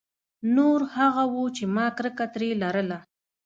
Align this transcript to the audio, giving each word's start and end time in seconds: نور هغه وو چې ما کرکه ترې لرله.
نور 0.55 0.79
هغه 0.95 1.23
وو 1.33 1.45
چې 1.55 1.63
ما 1.75 1.87
کرکه 1.97 2.25
ترې 2.33 2.49
لرله. 2.61 2.97